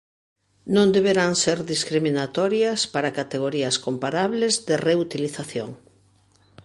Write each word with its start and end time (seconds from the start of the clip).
Non 0.75 0.87
deberán 0.95 1.33
ser 1.43 1.59
discriminatorias 1.73 2.79
para 2.93 3.15
categorías 3.19 3.75
comparables 3.85 4.53
de 4.67 4.75
reutilización. 4.87 5.69